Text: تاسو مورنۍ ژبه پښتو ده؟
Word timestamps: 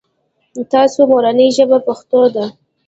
تاسو 0.73 0.99
مورنۍ 1.11 1.47
ژبه 1.57 1.77
پښتو 1.87 2.21
ده؟ 2.35 2.45